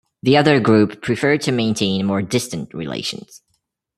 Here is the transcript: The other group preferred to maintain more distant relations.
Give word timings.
The 0.23 0.35
other 0.35 0.59
group 0.59 1.03
preferred 1.03 1.41
to 1.41 1.51
maintain 1.51 2.07
more 2.07 2.23
distant 2.23 2.73
relations. 2.73 3.43